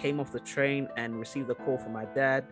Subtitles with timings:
[0.00, 2.44] came off the train and received a call from my dad.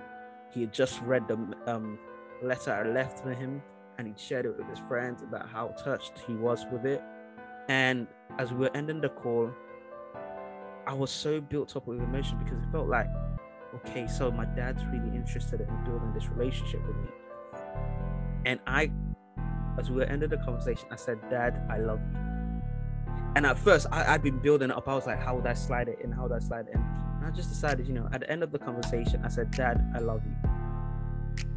[0.53, 1.99] He had just read the um,
[2.43, 3.63] letter I left for him
[3.99, 7.03] and he shared it with his friends about how touched he was with it.
[7.69, 8.07] And
[8.39, 9.51] as we were ending the call,
[10.87, 13.09] I was so built up with emotion because it felt like,
[13.75, 17.09] okay, so my dad's really interested in building this relationship with me.
[18.45, 18.91] And I,
[19.79, 22.26] as we were ending the conversation, I said, Dad, I love you.
[23.37, 24.89] And at first, I, had been building up.
[24.89, 26.11] I was like, how would I slide it in?
[26.11, 26.81] How would I slide it in?
[26.81, 29.93] And I just decided, you know, at the end of the conversation, I said, Dad,
[29.95, 30.51] I love you.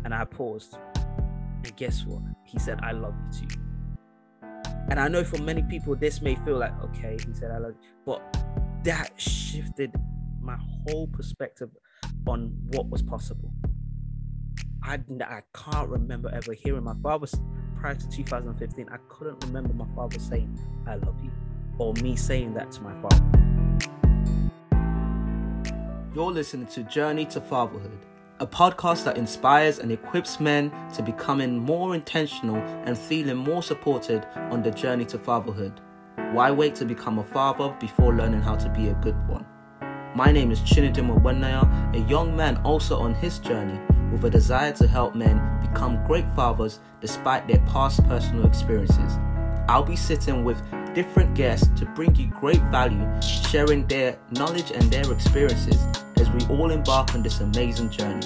[0.03, 0.77] And I paused.
[1.63, 2.21] And guess what?
[2.43, 3.55] He said, I love you too.
[4.89, 7.75] And I know for many people, this may feel like, okay, he said, I love
[7.81, 7.89] you.
[8.05, 8.21] But
[8.83, 9.95] that shifted
[10.41, 11.69] my whole perspective
[12.27, 13.53] on what was possible.
[14.83, 17.27] I, I can't remember ever hearing my father
[17.77, 18.89] prior to 2015.
[18.91, 21.31] I couldn't remember my father saying, I love you,
[21.79, 23.25] or me saying that to my father.
[26.13, 28.05] You're listening to Journey to Fatherhood,
[28.39, 34.27] a podcast that inspires and equips men to becoming more intentional and feeling more supported
[34.51, 35.81] on the journey to fatherhood.
[36.33, 39.45] Why wait to become a father before learning how to be a good one?
[40.15, 43.79] My name is Chinedum Wenaya, a young man also on his journey
[44.11, 49.17] with a desire to help men become great fathers despite their past personal experiences.
[49.69, 50.61] I'll be sitting with
[50.93, 55.77] different guests to bring you great value, sharing their knowledge and their experiences
[56.17, 58.25] as we all embark on this amazing journey.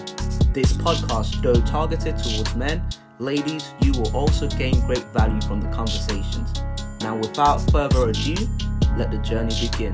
[0.53, 2.87] This podcast, though targeted towards men,
[3.19, 6.53] ladies, you will also gain great value from the conversations.
[7.01, 8.35] Now, without further ado,
[8.97, 9.93] let the journey begin.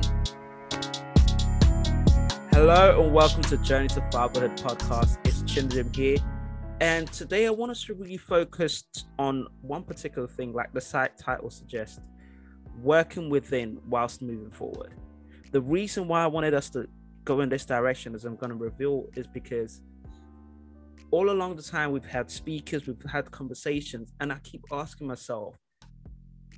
[2.52, 5.18] Hello and welcome to Journey to Fatherhood podcast.
[5.24, 6.18] It's Chinedum here,
[6.80, 8.84] and today I want us to really focus
[9.18, 11.98] on one particular thing, like the site title suggests,
[12.82, 14.94] working within whilst moving forward.
[15.52, 16.88] The reason why I wanted us to
[17.24, 19.82] go in this direction, as I'm going to reveal, is because
[21.10, 25.56] all along the time we've had speakers, we've had conversations, and I keep asking myself,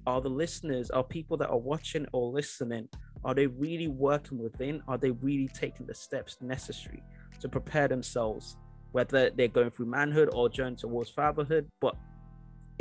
[0.07, 2.89] are the listeners, are people that are watching or listening,
[3.25, 4.83] are they really working within?
[4.89, 7.03] Are they really taking the steps necessary
[7.41, 8.57] to prepare themselves,
[8.91, 11.69] whether they're going through manhood or journey towards fatherhood?
[11.81, 11.95] But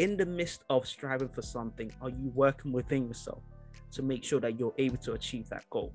[0.01, 3.43] in the midst of striving for something, are you working within yourself
[3.91, 5.93] to make sure that you're able to achieve that goal?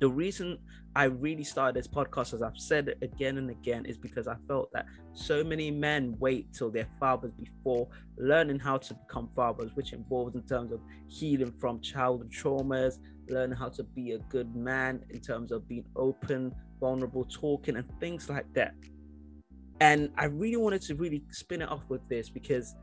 [0.00, 0.58] the reason
[0.96, 4.36] I really started this podcast, as I've said it again and again, is because I
[4.46, 7.88] felt that so many men wait till they're fathers before
[8.18, 13.56] learning how to become fathers, which involves in terms of healing from childhood traumas, learning
[13.56, 18.28] how to be a good man in terms of being open, vulnerable, talking, and things
[18.28, 18.74] like that.
[19.80, 22.74] And I really wanted to really spin it off with this because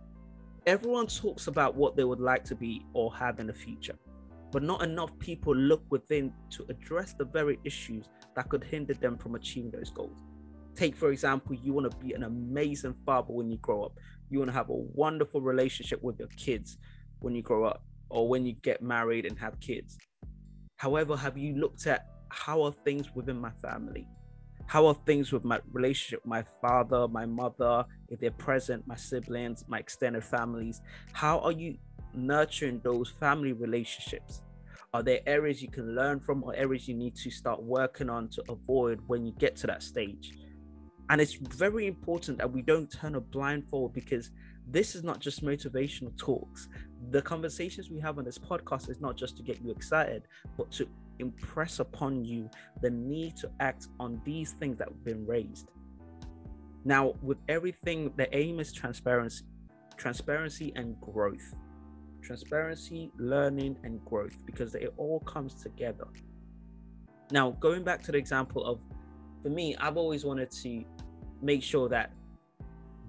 [0.65, 3.97] everyone talks about what they would like to be or have in the future
[4.51, 8.05] but not enough people look within to address the very issues
[8.35, 10.19] that could hinder them from achieving those goals.
[10.75, 13.93] Take, for example, you want to be an amazing father when you grow up.
[14.29, 16.77] You want to have a wonderful relationship with your kids
[17.19, 19.97] when you grow up or when you get married and have kids.
[20.77, 24.07] However, have you looked at how are things within my family?
[24.65, 29.65] How are things with my relationship, my father, my mother, if they're present, my siblings,
[29.67, 30.81] my extended families?
[31.13, 31.77] How are you
[32.13, 34.41] nurturing those family relationships?
[34.93, 38.27] Are there areas you can learn from or areas you need to start working on
[38.29, 40.33] to avoid when you get to that stage?
[41.09, 44.31] And it's very important that we don't turn a blind forward because
[44.67, 46.69] this is not just motivational talks.
[47.09, 50.23] The conversations we have on this podcast is not just to get you excited,
[50.57, 50.87] but to
[51.21, 52.49] impress upon you
[52.81, 55.69] the need to act on these things that have been raised.
[56.83, 59.45] Now, with everything, the aim is transparency,
[59.97, 61.53] transparency and growth
[62.21, 66.07] transparency, learning, and growth because it all comes together.
[67.31, 68.79] Now, going back to the example of,
[69.41, 70.83] for me, I've always wanted to
[71.41, 72.13] make sure that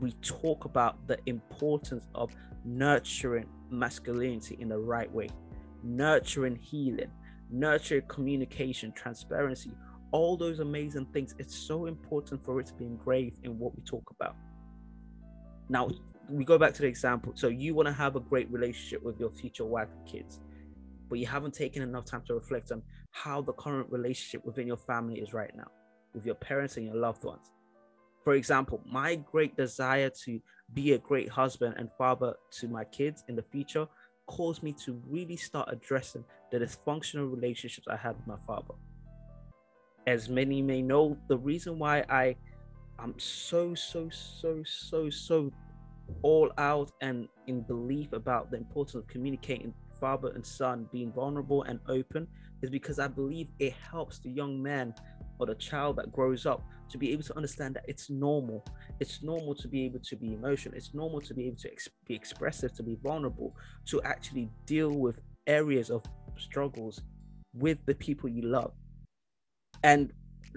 [0.00, 2.34] we talk about the importance of
[2.64, 5.28] nurturing masculinity in the right way,
[5.82, 7.10] nurturing healing,
[7.52, 9.70] nurturing communication, transparency,
[10.10, 11.34] all those amazing things.
[11.38, 14.37] It's so important for it to be engraved in what we talk about.
[15.69, 15.90] Now,
[16.28, 17.32] we go back to the example.
[17.34, 20.40] So you want to have a great relationship with your future wife and kids,
[21.08, 24.76] but you haven't taken enough time to reflect on how the current relationship within your
[24.76, 25.69] family is right now,
[26.14, 27.50] with your parents and your loved ones.
[28.25, 30.40] For example, my great desire to
[30.75, 33.87] be a great husband and father to my kids in the future
[34.26, 38.74] caused me to really start addressing the dysfunctional relationships I had with my father.
[40.06, 42.36] As many may know, the reason why I
[42.98, 45.50] I'm so so so so so
[46.22, 51.62] all out and in belief about the importance of communicating father and son being vulnerable
[51.62, 52.26] and open
[52.60, 54.94] is because I believe it helps the young man
[55.38, 58.64] or the child that grows up to be able to understand that it's normal.
[59.00, 60.76] It's normal to be able to be emotional.
[60.76, 63.56] It's normal to be able to ex- be expressive, to be vulnerable,
[63.86, 66.02] to actually deal with areas of
[66.38, 67.02] struggles
[67.54, 68.72] with the people you love.
[69.82, 70.12] And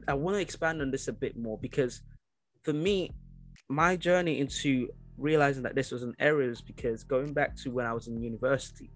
[0.08, 2.02] I want to expand on this a bit more because
[2.64, 3.12] for me,
[3.70, 7.86] my journey into realizing that this was an error is because going back to when
[7.86, 8.92] I was in university,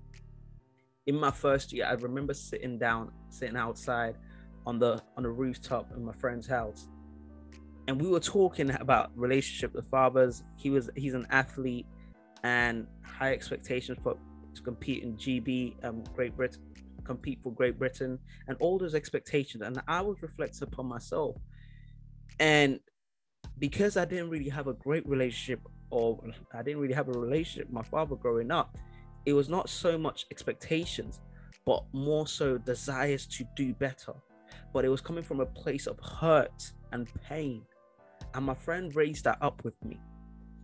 [1.07, 4.15] in my first year, I remember sitting down, sitting outside
[4.65, 6.88] on the on the rooftop in my friend's house,
[7.89, 10.44] and we were talking about relationship with fathers.
[10.57, 11.88] He was he's an athlete
[12.44, 14.15] and high expectations for
[14.53, 16.62] to compete in GB, um, Great Britain,
[17.03, 19.63] compete for Great Britain, and all those expectations.
[19.63, 21.36] And I was reflecting upon myself,
[22.39, 22.80] and
[23.57, 26.21] because I didn't really have a great relationship, or
[26.53, 28.77] I didn't really have a relationship with my father growing up,
[29.25, 31.21] it was not so much expectations,
[31.65, 34.13] but more so desires to do better.
[34.74, 37.63] But it was coming from a place of hurt and pain.
[38.34, 40.00] And my friend raised that up with me.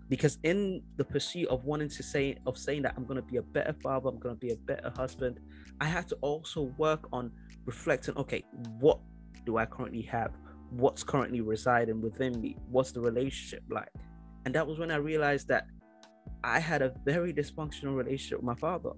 [0.07, 3.41] Because in the pursuit of wanting to say of saying that I'm gonna be a
[3.41, 5.39] better father, I'm gonna be a better husband,
[5.81, 7.31] I had to also work on
[7.65, 8.43] reflecting, okay,
[8.79, 8.99] what
[9.45, 10.31] do I currently have?
[10.69, 12.55] What's currently residing within me?
[12.69, 13.89] What's the relationship like?
[14.45, 15.65] And that was when I realized that
[16.43, 18.91] I had a very dysfunctional relationship with my father.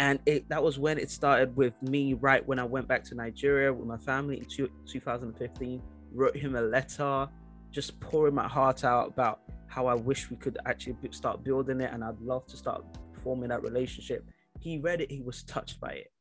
[0.00, 3.14] And it, that was when it started with me, right when I went back to
[3.14, 7.28] Nigeria with my family in two, 2015, wrote him a letter,
[7.70, 11.92] just pouring my heart out about how I wish we could actually start building it
[11.92, 12.84] and I'd love to start
[13.22, 14.28] forming that relationship.
[14.60, 16.12] He read it, he was touched by it.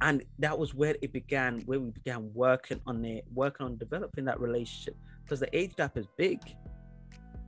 [0.00, 4.24] And that was where it began, where we began working on it, working on developing
[4.24, 6.40] that relationship because the age gap is big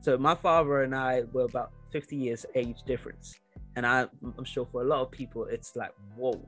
[0.02, 3.38] so my father and I were about 50 years age difference.
[3.76, 6.42] And I, I'm sure for a lot of people, it's like, whoa.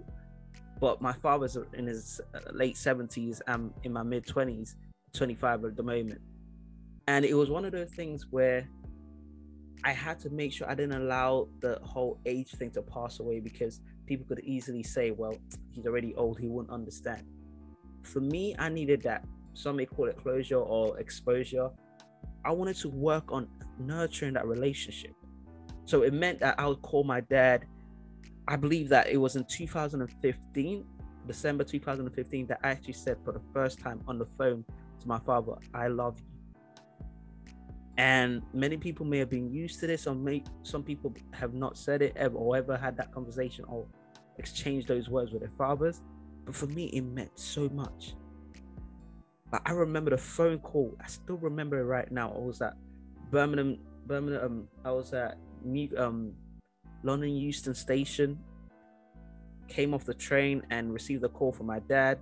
[0.81, 3.41] But my father's in his uh, late 70s.
[3.47, 4.75] I'm in my mid 20s,
[5.13, 6.21] 25 at the moment.
[7.07, 8.67] And it was one of those things where
[9.85, 13.41] I had to make sure I didn't allow the whole age thing to pass away
[13.41, 15.37] because people could easily say, well,
[15.71, 17.25] he's already old, he wouldn't understand.
[18.03, 19.25] For me, I needed that.
[19.53, 21.71] Some may call it closure or exposure.
[22.45, 23.49] I wanted to work on
[23.79, 25.13] nurturing that relationship.
[25.85, 27.67] So it meant that I would call my dad.
[28.47, 30.85] I believe that it was in 2015,
[31.27, 34.65] December 2015, that I actually said for the first time on the phone
[35.01, 36.27] to my father, I love you.
[37.97, 41.79] And many people may have been used to this, or may, some people have not
[41.79, 43.87] said it ever or ever had that conversation or
[44.39, 46.03] exchanged those words with their fathers.
[46.45, 48.15] But for me, it meant so much.
[49.51, 50.97] But I remember the phone call.
[51.01, 52.33] I still remember it right now.
[52.35, 52.75] I was at
[53.31, 54.45] Birmingham, Birmingham.
[54.45, 56.33] Um, I was at New, um,
[57.05, 58.39] London Euston Station.
[59.69, 62.19] Came off the train and received a call from my dad.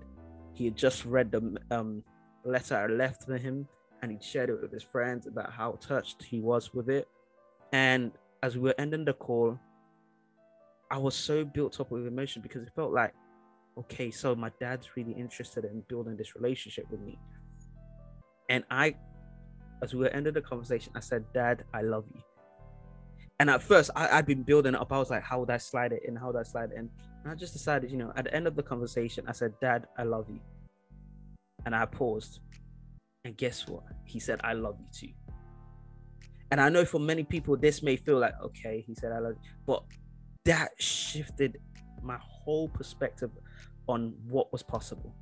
[0.53, 2.05] He had just read the um,
[2.45, 3.67] letter I left for him,
[4.03, 7.09] and he shared it with his friends about how touched he was with it.
[7.73, 8.13] And
[8.43, 9.59] as we were ending the call,
[10.91, 13.15] I was so built up with emotion because it felt like
[13.79, 17.19] okay, so my dad's really interested in building this relationship with me.
[18.49, 18.95] And I,
[19.83, 22.21] as we were ending the conversation, I said, Dad, I love you.
[23.41, 24.93] And at first, I, had been building up.
[24.93, 26.15] I was like, how would I slide it in?
[26.15, 26.91] How would I slide it in?
[27.23, 29.87] And I just decided, you know, at the end of the conversation, I said, Dad,
[29.99, 30.41] I love you.
[31.67, 32.41] And I paused.
[33.25, 33.85] And guess what?
[34.05, 35.13] He said, I love you too.
[36.51, 39.35] And I know for many people, this may feel like, okay, he said, I love
[39.43, 39.51] you.
[39.67, 39.85] But
[40.45, 41.59] that shifted
[42.03, 43.31] my whole perspective
[43.89, 45.15] on what was possible.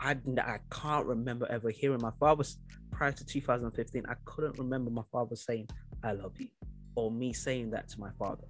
[0.00, 2.44] I, I can't remember ever hearing my father
[2.92, 4.04] prior to 2015.
[4.08, 5.68] I couldn't remember my father saying,
[6.02, 6.48] I love you,
[6.98, 8.44] or me saying that to my father.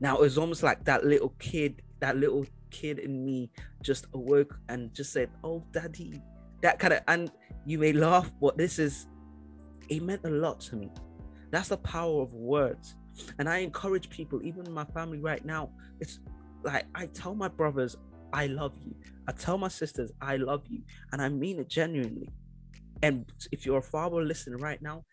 [0.00, 3.50] Now it was almost like that little kid, that little kid in me
[3.82, 6.22] just awoke and just said, Oh, daddy.
[6.60, 7.30] That kind of, and
[7.64, 9.06] you may laugh, but this is,
[9.88, 10.90] it meant a lot to me.
[11.50, 12.96] That's the power of words.
[13.38, 16.20] And I encourage people, even my family right now, it's
[16.64, 17.96] like I tell my brothers,
[18.32, 18.94] I love you.
[19.28, 20.82] I tell my sisters, I love you.
[21.12, 22.28] And I mean it genuinely.
[23.02, 25.04] And if you're a father listening right now,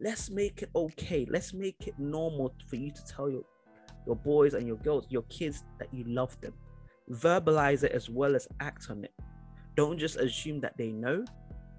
[0.00, 1.26] let's make it okay.
[1.28, 3.42] Let's make it normal for you to tell your
[4.06, 6.52] your boys and your girls, your kids that you love them.
[7.10, 9.12] Verbalize it as well as act on it.
[9.76, 11.24] Don't just assume that they know.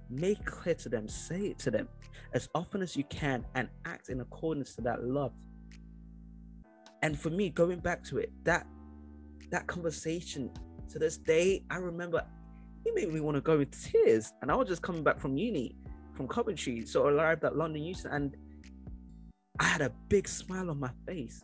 [0.10, 1.88] Make clear to them, say it to them
[2.34, 5.32] as often as you can and act in accordance to that love.
[7.02, 8.68] And for me, going back to it, that
[9.52, 10.52] that conversation
[10.90, 12.26] to this day, I remember
[12.84, 14.34] it made me want to go in tears.
[14.42, 15.76] And I was just coming back from uni,
[16.16, 18.38] from Coventry, so arrived at London Euston, and
[19.60, 21.44] I had a big smile on my face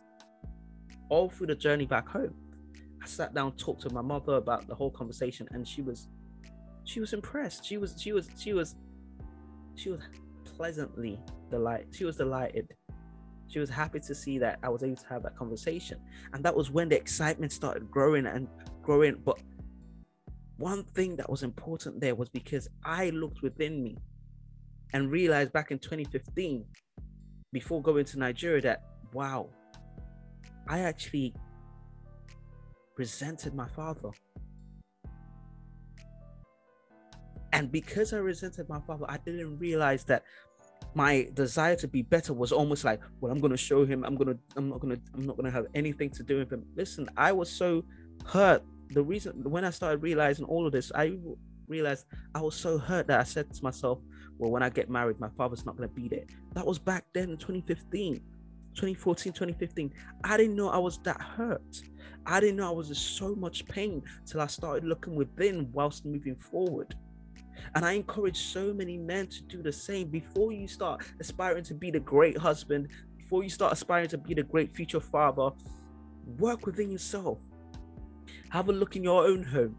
[1.08, 2.34] all through the journey back home.
[3.02, 6.08] I sat down, talked to my mother about the whole conversation, and she was
[6.84, 7.64] she was impressed.
[7.64, 8.76] She was she was she was
[9.74, 10.00] she was
[10.44, 11.94] pleasantly delighted.
[11.94, 12.74] She was delighted.
[13.48, 15.98] She was happy to see that I was able to have that conversation.
[16.32, 18.48] And that was when the excitement started growing and
[18.82, 19.20] growing.
[19.22, 19.38] But
[20.56, 23.98] one thing that was important there was because I looked within me
[24.92, 26.64] and realized back in 2015,
[27.52, 28.82] before going to Nigeria, that
[29.12, 29.48] wow,
[30.68, 31.34] I actually
[32.96, 34.10] resented my father.
[37.52, 40.24] And because I resented my father, I didn't realize that
[40.94, 44.36] my desire to be better was almost like, well, I'm gonna show him, I'm gonna,
[44.56, 46.64] I'm not gonna, I'm not gonna have anything to do with him.
[46.74, 47.84] Listen, I was so
[48.26, 48.62] hurt.
[48.90, 51.16] The reason when I started realizing all of this, I
[51.68, 54.00] realized I was so hurt that I said to myself,
[54.42, 56.24] well, when I get married, my father's not gonna be there.
[56.54, 58.20] That was back then in 2015.
[58.74, 59.92] 2014 2015
[60.24, 61.82] i didn't know i was that hurt
[62.24, 66.06] i didn't know i was in so much pain till i started looking within whilst
[66.06, 66.94] moving forward
[67.74, 71.74] and I encourage so many men to do the same before you start aspiring to
[71.74, 75.50] be the great husband, before you start aspiring to be the great future father.
[76.38, 77.38] Work within yourself.
[78.50, 79.76] Have a look in your own home.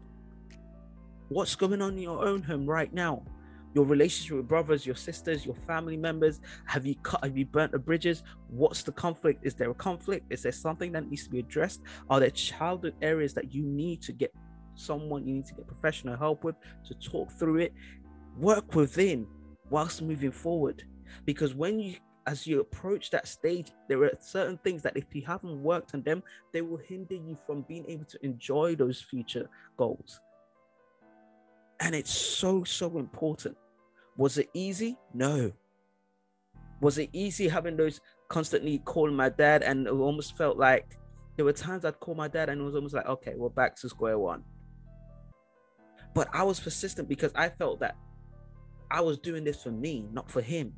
[1.28, 3.24] What's going on in your own home right now?
[3.74, 6.40] Your relationship with brothers, your sisters, your family members.
[6.66, 7.24] Have you cut?
[7.24, 8.22] Have you burnt the bridges?
[8.48, 9.44] What's the conflict?
[9.44, 10.26] Is there a conflict?
[10.30, 11.82] Is there something that needs to be addressed?
[12.08, 14.32] Are there childhood areas that you need to get
[14.74, 17.72] someone you need to get professional help with to talk through it
[18.36, 19.26] work within
[19.70, 20.84] whilst moving forward
[21.24, 21.94] because when you
[22.26, 26.02] as you approach that stage there are certain things that if you haven't worked on
[26.02, 30.20] them they will hinder you from being able to enjoy those future goals
[31.80, 33.56] and it's so so important
[34.16, 35.52] was it easy no
[36.80, 40.98] was it easy having those constantly calling my dad and it almost felt like
[41.36, 43.76] there were times I'd call my dad and it was almost like, okay, we're back
[43.76, 44.44] to square one.
[46.14, 47.96] But I was persistent because I felt that
[48.90, 50.72] I was doing this for me, not for him.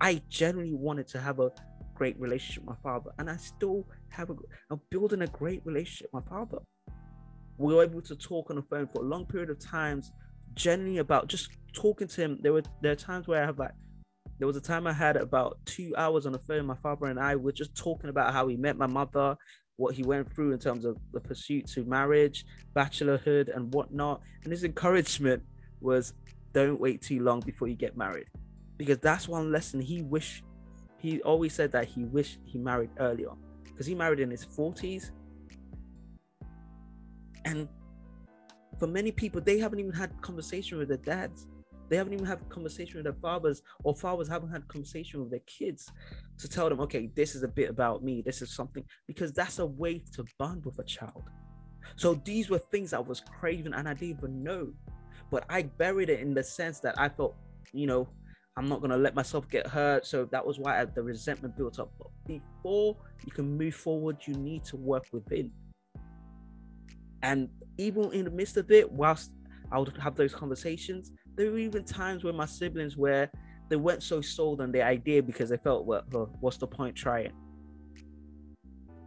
[0.00, 1.50] I genuinely wanted to have a
[1.94, 4.34] great relationship with my father, and I still have a.
[4.70, 6.58] I'm building a great relationship with my father.
[7.58, 10.10] We were able to talk on the phone for a long period of times,
[10.54, 12.38] generally about just talking to him.
[12.42, 13.72] There were there are times where I have like,
[14.38, 16.66] there was a time I had about two hours on the phone.
[16.66, 19.36] My father and I were just talking about how he met my mother,
[19.76, 22.44] what he went through in terms of the pursuit to marriage,
[22.74, 24.20] bachelorhood, and whatnot.
[24.44, 25.42] And his encouragement
[25.80, 26.14] was
[26.52, 28.26] don't wait too long before you get married.
[28.76, 30.44] Because that's one lesson he wished
[31.02, 33.30] he always said that he wished he married earlier.
[33.64, 35.10] Because he married in his 40s.
[37.44, 37.68] And
[38.82, 41.46] for many people, they haven't even had conversation with their dads.
[41.88, 45.46] They haven't even had conversation with their fathers, or fathers haven't had conversation with their
[45.46, 45.92] kids
[46.38, 48.22] to tell them, okay, this is a bit about me.
[48.22, 51.22] This is something because that's a way to bond with a child.
[51.94, 54.72] So these were things I was craving and I didn't even know.
[55.30, 57.36] But I buried it in the sense that I thought,
[57.72, 58.08] you know,
[58.56, 60.08] I'm not gonna let myself get hurt.
[60.08, 61.92] So that was why I, the resentment built up.
[61.98, 65.52] But before you can move forward, you need to work within.
[67.22, 67.48] And
[67.78, 69.32] even in the midst of it, whilst
[69.70, 73.30] I would have those conversations, there were even times where my siblings where
[73.68, 76.94] they weren't so sold on the idea because they felt, well, well what's the point
[76.94, 77.32] trying?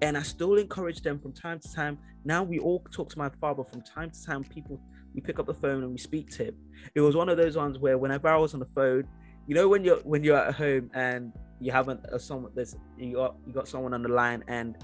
[0.01, 1.97] And I still encourage them from time to time.
[2.25, 4.43] Now we all talk to my father from time to time.
[4.43, 4.81] People,
[5.13, 6.55] we pick up the phone and we speak to him.
[6.95, 9.07] It was one of those ones where whenever I was on the phone,
[9.47, 13.13] you know, when you're when you're at home and you haven't uh, someone there's you
[13.13, 14.75] got you got someone on the line and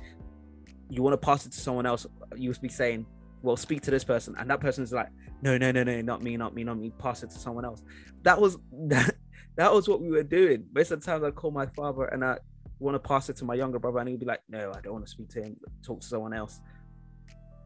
[0.89, 3.05] you want to pass it to someone else, you will be saying,
[3.41, 5.10] well, speak to this person, and that person's like,
[5.41, 6.91] no, no, no, no, not me, not me, not me.
[7.00, 7.83] Pass it to someone else.
[8.24, 8.57] That was
[8.88, 9.15] that.
[9.57, 10.63] That was what we were doing.
[10.74, 12.38] Most of the times, I call my father and I
[12.79, 14.93] want to pass it to my younger brother, and he'd be like, "No, I don't
[14.93, 15.57] want to speak to him.
[15.83, 16.62] Talk to someone else."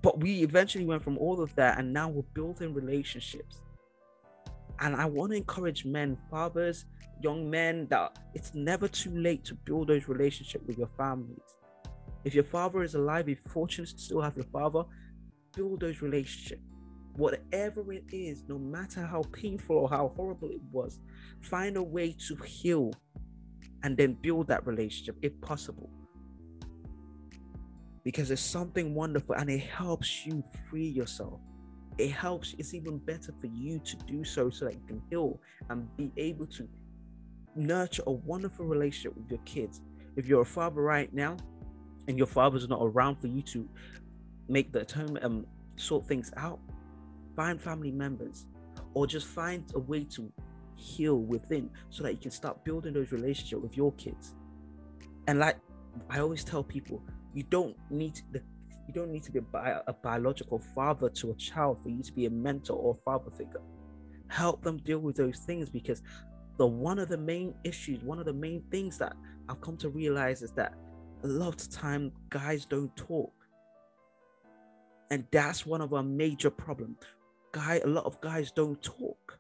[0.02, 3.62] But we eventually went from all of that, and now we're building relationships.
[4.80, 6.86] And I want to encourage men, fathers,
[7.22, 11.56] young men, that it's never too late to build those relationships with your families.
[12.24, 14.84] If your father is alive, if you're fortunate to still have your father,
[15.56, 16.76] build those relationships
[17.18, 21.00] whatever it is, no matter how painful or how horrible it was,
[21.42, 22.92] find a way to heal
[23.84, 25.90] and then build that relationship if possible.
[28.04, 31.40] Because it's something wonderful and it helps you free yourself.
[31.98, 35.40] It helps, it's even better for you to do so so that you can heal
[35.70, 36.68] and be able to
[37.56, 39.82] nurture a wonderful relationship with your kids.
[40.18, 41.38] If you're a father right now
[42.08, 43.68] and your father's not around for you to
[44.48, 45.46] make the atonement um
[45.78, 46.60] sort things out,
[47.36, 48.48] find family members
[48.94, 50.32] or just find a way to
[50.76, 54.36] heal within so that you can start building those relationships with your kids
[55.28, 55.58] and like
[56.10, 57.02] i always tell people
[57.34, 58.42] you don't need the
[58.88, 62.04] You don't need to be a, bi- a biological father to a child for you
[62.04, 63.62] to be a mentor or father figure.
[64.28, 66.04] Help them deal with those things because
[66.58, 69.14] the one of the main issues, one of the main things that
[69.50, 70.74] I've come to realize is that
[71.24, 73.34] a lot of time guys don't talk.
[75.12, 76.98] And that's one of our major problems.
[77.52, 79.40] Guy, a lot of guys don't talk.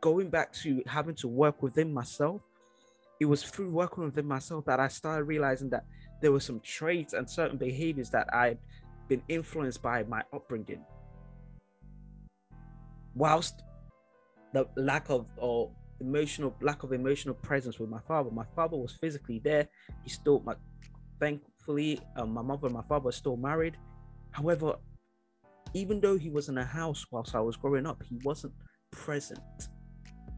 [0.00, 2.42] Going back to having to work within myself,
[3.20, 5.84] it was through working within myself that I started realizing that
[6.20, 8.58] there were some traits and certain behaviors that I'd
[9.08, 10.84] been influenced by my upbringing.
[13.14, 13.62] Whilst
[14.52, 15.70] the lack of or
[16.00, 19.68] emotional lack of emotional presence with my father, my father was physically there.
[20.02, 20.54] He still my
[21.62, 23.76] thankfully um, my mother and my father are still married.
[24.32, 24.74] However,
[25.74, 28.52] even though he was in a house whilst I was growing up, he wasn't
[28.90, 29.40] present.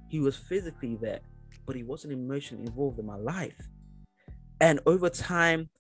[0.09, 1.21] He was physically there,
[1.67, 3.69] but he wasn't emotionally involved in my life.
[4.61, 5.71] And over time,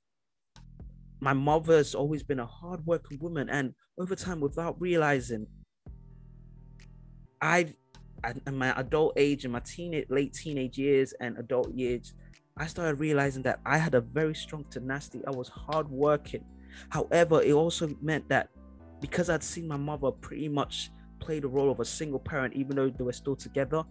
[1.20, 5.46] my mother's always been a hardworking woman, and over time, without realizing,
[7.40, 7.74] I've
[8.46, 12.14] in my adult age, in my teenage, late teenage years and adult years,
[12.56, 15.22] I started realizing that I had a very strong tenacity.
[15.26, 16.44] I was hardworking.
[16.88, 18.48] However, it also meant that
[19.00, 22.76] because I'd seen my mother pretty much play the role of a single parent, even
[22.76, 23.82] though they were still together,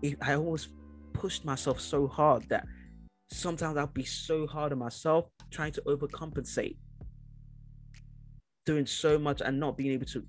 [0.00, 0.68] it, I always
[1.12, 2.66] pushed myself so hard that
[3.30, 6.76] sometimes I'd be so hard on myself trying to overcompensate,
[8.64, 10.24] doing so much and not being able to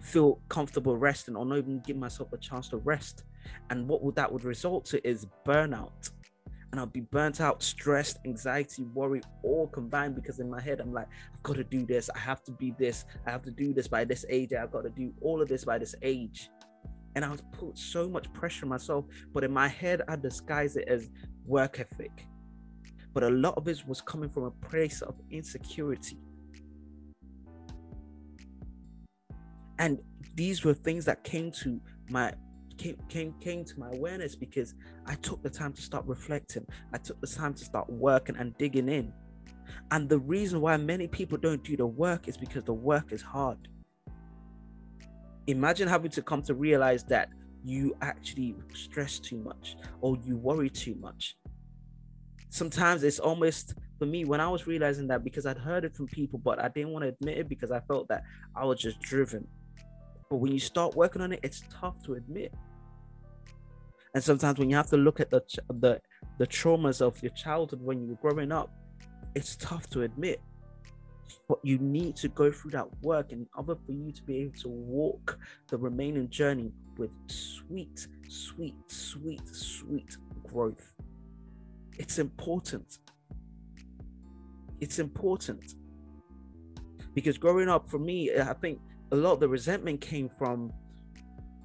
[0.00, 3.22] feel comfortable resting or not even give myself a chance to rest.
[3.70, 6.10] And what would that would result to is burnout.
[6.70, 10.92] And I'll be burnt out, stressed, anxiety, worry, all combined because in my head I'm
[10.92, 13.74] like, I've got to do this, I have to be this, I have to do
[13.74, 16.48] this by this age, I've got to do all of this by this age
[17.14, 19.04] and I was put so much pressure on myself.
[19.32, 21.10] But in my head, I disguised it as
[21.44, 22.26] work ethic.
[23.12, 26.18] But a lot of it was coming from a place of insecurity.
[29.78, 30.00] And
[30.34, 32.32] these were things that came to my
[32.80, 34.74] came, came came to my awareness because
[35.06, 36.66] I took the time to start reflecting.
[36.92, 39.12] I took the time to start working and digging in.
[39.90, 43.22] And the reason why many people don't do the work is because the work is
[43.22, 43.68] hard
[45.50, 47.30] imagine having to come to realize that
[47.64, 51.36] you actually stress too much or you worry too much.
[52.48, 56.06] Sometimes it's almost for me when I was realizing that because I'd heard it from
[56.06, 58.22] people, but I didn't want to admit it because I felt that
[58.56, 59.46] I was just driven.
[60.30, 62.54] But when you start working on it, it's tough to admit.
[64.14, 66.00] And sometimes when you have to look at the the
[66.38, 68.70] the traumas of your childhood when you were growing up,
[69.34, 70.40] it's tough to admit
[71.48, 74.52] but you need to go through that work in order for you to be able
[74.52, 80.16] to walk the remaining journey with sweet, sweet, sweet, sweet
[80.48, 80.92] growth.
[81.98, 82.98] It's important.
[84.80, 85.74] It's important
[87.14, 88.78] because growing up for me, I think
[89.12, 90.72] a lot of the resentment came from.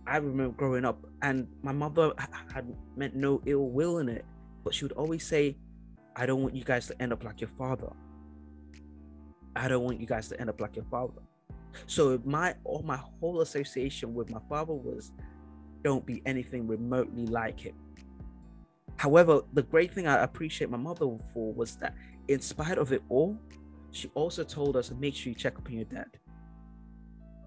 [0.08, 2.14] I remember growing up, and my mother
[2.54, 4.26] had meant no ill will in it,
[4.64, 5.58] but she would always say,
[6.16, 7.92] "I don't want you guys to end up like your father."
[9.56, 11.22] I don't want you guys to end up like your father.
[11.88, 15.12] So my all my whole association with my father was
[15.84, 17.76] don't be anything remotely like him.
[18.98, 21.96] However, the great thing I appreciate my mother for was that
[22.28, 23.38] in spite of it all,
[23.92, 26.08] she also told us make sure you check up on your dad.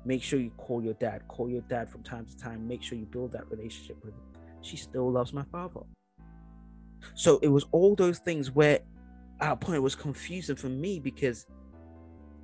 [0.08, 2.96] Make sure you call your dad, call your dad from time to time, make sure
[2.96, 4.22] you build that relationship with him.
[4.62, 5.80] She still loves my father.
[7.14, 8.80] So it was all those things where
[9.38, 11.46] a point was confusing for me because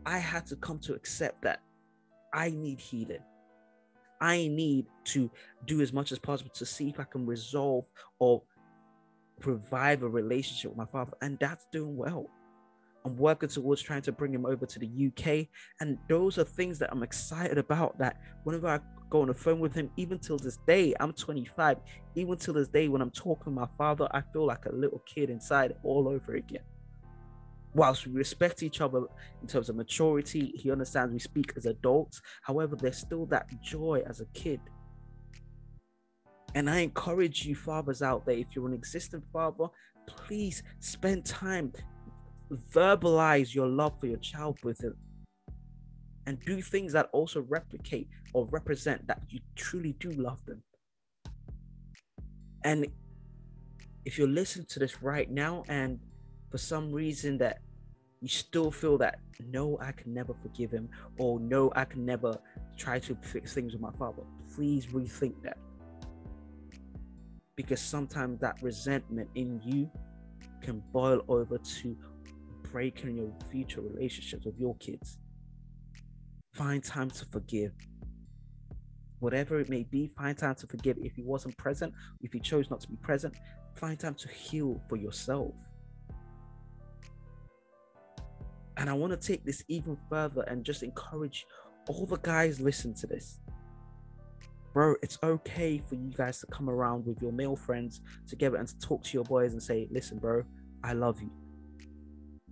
[0.04, 1.62] I had to come to accept that
[2.34, 3.24] I need healing.
[4.20, 5.30] I need to
[5.64, 7.86] do as much as possible to see if I can resolve
[8.18, 8.42] or
[9.42, 11.12] revive a relationship with my father.
[11.22, 12.28] And that's doing well.
[13.04, 15.48] I'm working towards trying to bring him over to the UK.
[15.80, 17.98] And those are things that I'm excited about.
[17.98, 21.78] That whenever I go on the phone with him, even till this day, I'm 25,
[22.14, 25.02] even till this day, when I'm talking to my father, I feel like a little
[25.06, 26.62] kid inside all over again
[27.74, 29.02] whilst we respect each other
[29.42, 32.22] in terms of maturity, he understands we speak as adults.
[32.42, 34.60] However, there's still that joy as a kid.
[36.54, 39.66] And I encourage you, fathers out there, if you're an existing father,
[40.06, 41.72] please spend time,
[42.50, 44.96] verbalize your love for your child with him,
[46.26, 50.62] and do things that also replicate or represent that you truly do love them.
[52.64, 52.86] And
[54.04, 56.00] if you're listening to this right now and
[56.50, 57.60] for some reason that
[58.20, 62.38] you still feel that no, I can never forgive him, or no, I can never
[62.76, 64.22] try to fix things with my father,
[64.54, 65.58] please rethink that.
[67.54, 69.90] Because sometimes that resentment in you
[70.62, 71.96] can boil over to
[72.74, 75.18] breaking in your future relationships with your kids.
[76.54, 77.70] Find time to forgive.
[79.20, 80.98] Whatever it may be, find time to forgive.
[80.98, 83.36] If he wasn't present, if he chose not to be present,
[83.76, 85.54] find time to heal for yourself.
[88.76, 91.46] And I want to take this even further and just encourage
[91.86, 93.38] all the guys listen to this
[94.72, 98.66] bro, it's okay for you guys to come around with your male friends together and
[98.66, 100.42] to talk to your boys and say, listen, bro,
[100.82, 101.30] I love you.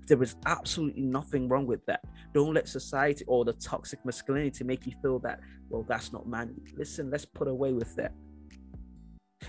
[0.06, 2.00] There is absolutely nothing wrong with that.
[2.34, 6.62] Don't let society or the toxic masculinity make you feel that, well, that's not manly.
[6.76, 8.12] Listen, let's put away with that.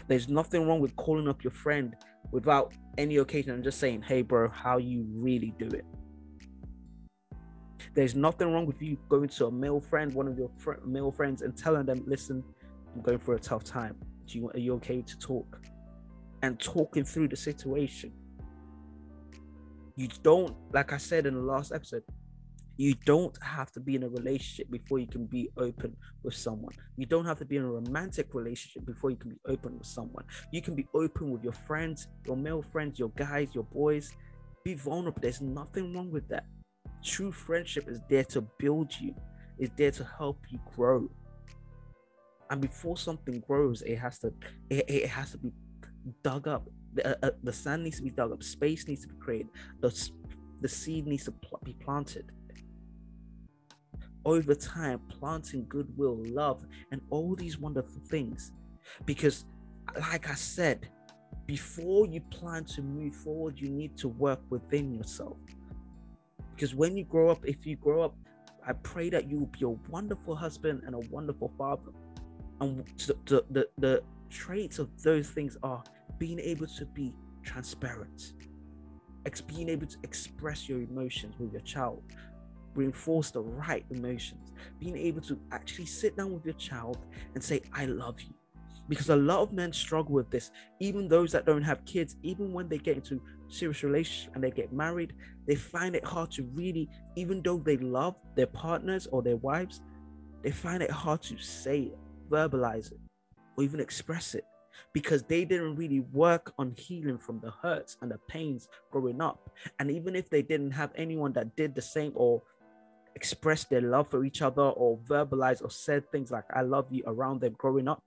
[0.07, 1.95] There's nothing wrong with calling up your friend
[2.31, 5.85] without any occasion and just saying, hey, bro, how you really do it.
[7.93, 11.11] There's nothing wrong with you going to a male friend, one of your fr- male
[11.11, 12.43] friends, and telling them, listen,
[12.95, 13.95] I'm going through a tough time.
[14.25, 15.61] Do you are you okay to talk?
[16.41, 18.11] And talking through the situation.
[19.95, 22.03] You don't, like I said in the last episode,
[22.77, 26.73] you don't have to be in a relationship before you can be open with someone.
[26.97, 29.85] You don't have to be in a romantic relationship before you can be open with
[29.85, 30.25] someone.
[30.51, 34.11] You can be open with your friends, your male friends, your guys, your boys.
[34.63, 35.21] Be vulnerable.
[35.21, 36.45] There's nothing wrong with that.
[37.03, 39.13] True friendship is there to build you,
[39.59, 41.09] is there to help you grow
[42.53, 44.31] and before something grows it has to
[44.69, 45.51] it, it has to be
[46.23, 49.07] dug up the, uh, uh, the sand needs to be dug up space needs to
[49.07, 49.49] be created
[49.81, 50.09] the,
[50.63, 52.31] the seed needs to pl- be planted.
[54.25, 58.53] Over time planting goodwill love and all these wonderful things
[59.05, 59.45] because
[60.09, 60.87] like i said
[61.45, 65.37] before you plan to move forward you need to work within yourself.
[66.55, 68.15] Because when you grow up if you grow up
[68.65, 71.91] i pray that you will be a wonderful husband and a wonderful father.
[72.61, 72.85] And
[73.25, 75.83] the, the, the traits of those things are
[76.19, 78.33] being able to be transparent
[79.25, 82.01] ex- being able to express your emotions with your child
[82.75, 87.61] reinforce the right emotions being able to actually sit down with your child and say
[87.73, 88.33] i love you.
[88.89, 90.51] Because a lot of men struggle with this.
[90.81, 94.51] Even those that don't have kids even when they get into serious relationship and they
[94.51, 95.13] get married
[95.47, 99.81] they find it hard to really even though they love their partners or their wives
[100.41, 101.97] they find it hard to say it
[102.29, 102.99] verbalize it
[103.55, 104.43] or even express it
[104.93, 109.49] because they didn't really work on healing from the hurts and the pains growing up.
[109.79, 112.41] And even if they didn't have anyone that did the same or
[113.15, 117.03] expressed their love for each other or verbalized or said things like I love you
[117.05, 118.03] around them growing up,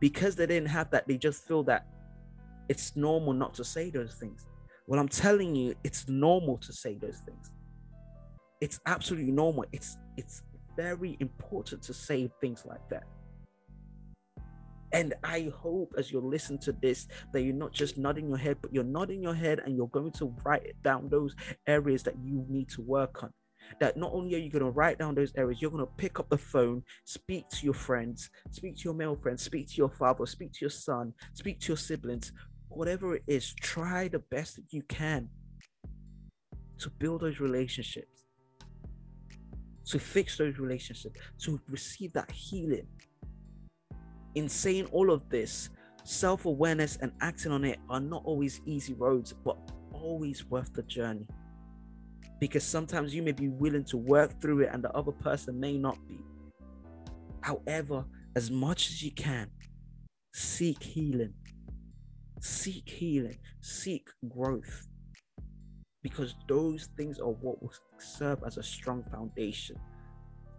[0.00, 1.86] because they didn't have that, they just feel that
[2.68, 4.46] it's normal not to say those things.
[4.86, 7.50] Well, I'm telling you, it's normal to say those things.
[8.60, 9.64] It's absolutely normal.
[9.72, 10.42] It's it's
[10.76, 13.04] very important to say things like that.
[14.92, 18.58] And I hope as you listen to this that you're not just nodding your head,
[18.60, 21.34] but you're nodding your head and you're going to write down those
[21.66, 23.32] areas that you need to work on.
[23.78, 26.18] That not only are you going to write down those areas, you're going to pick
[26.18, 29.90] up the phone, speak to your friends, speak to your male friends, speak to your
[29.90, 32.32] father, speak to your son, speak to your siblings,
[32.68, 35.28] whatever it is, try the best that you can
[36.78, 38.24] to build those relationships,
[39.84, 42.86] to fix those relationships, to receive that healing
[44.34, 45.70] in saying all of this,
[46.04, 49.56] self awareness and acting on it are not always easy roads, but
[49.92, 51.26] always worth the journey.
[52.38, 55.76] Because sometimes you may be willing to work through it and the other person may
[55.76, 56.24] not be.
[57.42, 59.50] However, as much as you can,
[60.32, 61.34] seek healing.
[62.40, 63.36] Seek healing.
[63.60, 64.86] Seek growth.
[66.02, 69.76] Because those things are what will serve as a strong foundation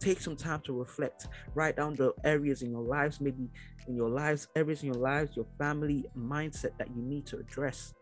[0.02, 3.50] take some time to reflect write down the areas in your lives maybe
[3.88, 7.94] in your lives areas in your lives your family mindset that you need to address.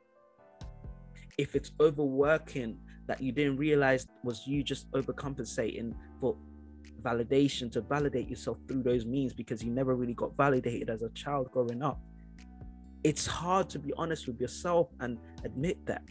[1.38, 6.38] If it's overworking that you didn't realize was you just overcompensating for
[7.02, 11.10] validation to validate yourself through those means because you never really got validated as a
[11.10, 12.02] child growing up
[13.04, 16.04] it's hard to be honest with yourself and admit that.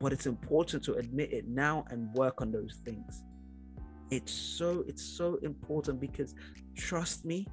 [0.00, 3.24] But it's important to admit it now and work on those things
[4.10, 6.34] it's so it's so important because
[6.76, 7.46] trust me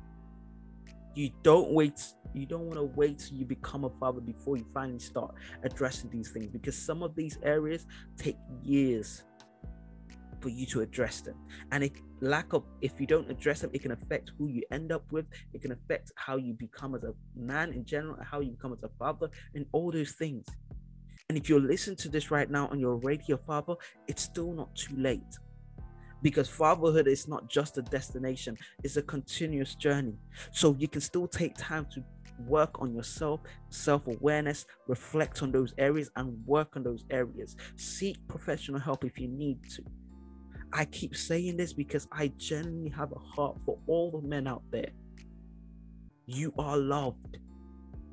[1.15, 2.01] you don't wait
[2.33, 6.09] you don't want to wait till you become a father before you finally start addressing
[6.09, 7.85] these things because some of these areas
[8.17, 9.23] take years
[10.41, 11.35] for you to address them.
[11.71, 14.91] And if lack of if you don't address them it can affect who you end
[14.91, 18.51] up with it can affect how you become as a man in general how you
[18.51, 20.45] become as a father and all those things.
[21.29, 23.75] And if you're listening to this right now and you're a father
[24.07, 25.39] it's still not too late
[26.21, 30.15] because fatherhood is not just a destination it's a continuous journey
[30.51, 32.03] so you can still take time to
[32.39, 37.55] work on yourself, self awareness, reflect on those areas, and work on those areas.
[37.75, 39.83] Seek professional help if you need to.
[40.73, 44.63] I keep saying this because I genuinely have a heart for all the men out
[44.71, 44.89] there.
[46.25, 47.37] You are loved.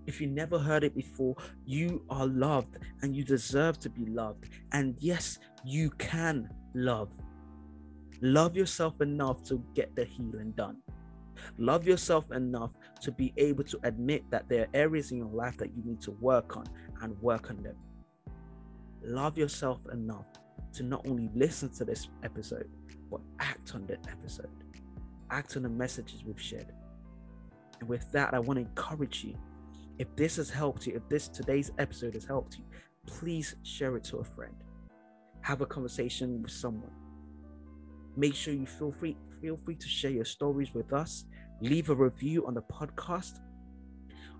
[0.06, 4.48] If you never heard it before, you are loved and you deserve to be loved.
[4.72, 7.10] And yes, you can love.
[8.22, 10.76] Love yourself enough to get the healing done.
[11.58, 15.56] Love yourself enough to be able to admit that there are areas in your life
[15.56, 16.64] that you need to work on
[17.02, 17.74] and work on them.
[19.02, 20.26] Love yourself enough
[20.72, 22.70] to not only listen to this episode,
[23.10, 24.48] but act on the episode.
[25.30, 26.72] Act on the messages we've shared.
[27.80, 29.36] And with that, I want to encourage you.
[29.98, 32.64] If this has helped you, if this today's episode has helped you,
[33.06, 34.54] please share it to a friend.
[35.40, 36.92] Have a conversation with someone.
[38.16, 41.24] Make sure you feel free feel free to share your stories with us.
[41.60, 43.40] Leave a review on the podcast.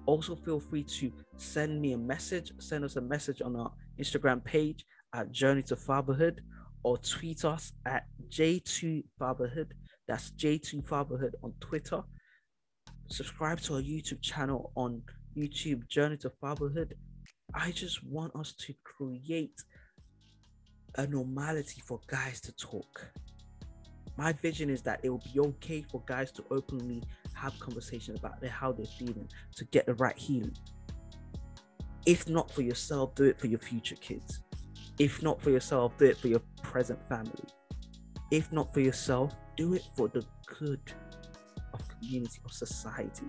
[0.06, 2.52] Also, feel free to send me a message.
[2.58, 6.40] Send us a message on our Instagram page at Journey to Fatherhood
[6.85, 9.74] or tweet us at J2 Fatherhood.
[10.08, 12.02] That's J2 Fatherhood on Twitter.
[13.08, 15.02] Subscribe to our YouTube channel on
[15.37, 16.94] YouTube, Journey to Fatherhood.
[17.54, 19.62] I just want us to create
[20.96, 23.12] a normality for guys to talk.
[24.16, 27.03] My vision is that it will be okay for guys to openly
[27.35, 30.57] have conversations about how they're feeling to get the right healing.
[32.05, 34.40] If not for yourself, do it for your future kids.
[34.98, 37.44] If not for yourself, do it for your present family.
[38.31, 40.25] If not for yourself, do it for the
[40.59, 40.81] good
[41.72, 43.27] of community, of society.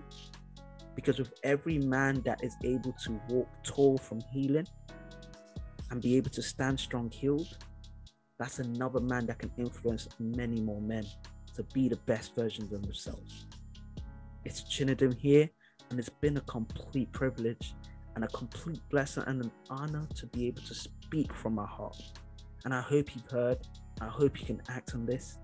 [0.94, 4.66] Because with every man that is able to walk tall from healing
[5.90, 7.56] and be able to stand strong healed,
[8.38, 11.04] that's another man that can influence many more men
[11.54, 13.46] to be the best versions of themselves.
[14.44, 15.48] It's Chinedum here,
[15.90, 17.74] and it's been a complete privilege
[18.14, 22.00] and a complete blessing and an honor to be able to speak from my heart.
[22.64, 23.58] And I hope you've heard.
[24.00, 25.38] I hope you can act on this.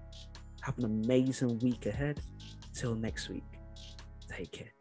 [0.62, 2.20] Have an amazing week ahead.
[2.74, 3.44] Till next week.
[4.28, 4.79] Take care.